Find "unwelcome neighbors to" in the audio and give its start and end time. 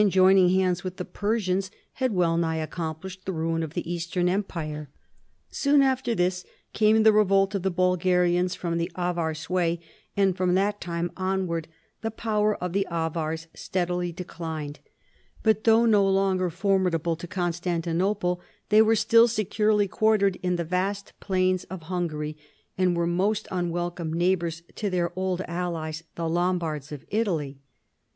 23.51-24.89